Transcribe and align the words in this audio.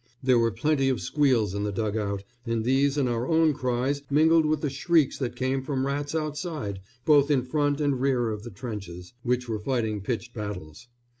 There 0.23 0.39
were 0.39 0.49
plenty 0.49 0.89
of 0.89 0.99
squeals 0.99 1.53
in 1.53 1.61
the 1.61 1.71
dug 1.71 1.95
out, 1.95 2.23
and 2.43 2.65
these 2.65 2.97
and 2.97 3.07
our 3.07 3.27
own 3.27 3.53
cries 3.53 4.01
mingled 4.09 4.47
with 4.47 4.61
the 4.61 4.69
shrieks 4.71 5.19
that 5.19 5.35
came 5.35 5.61
from 5.61 5.85
rats 5.85 6.15
outside, 6.15 6.79
both 7.05 7.29
in 7.29 7.43
front 7.43 7.79
and 7.79 8.01
rear 8.01 8.31
of 8.31 8.41
the 8.41 8.49
trenches, 8.49 9.13
which 9.21 9.47
were 9.47 9.59
fighting 9.59 10.01
pitched 10.01 10.33
battles. 10.33 10.87